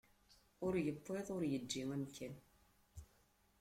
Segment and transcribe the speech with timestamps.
[0.65, 2.35] Ur yewwiḍ ur yeǧǧi amekkan.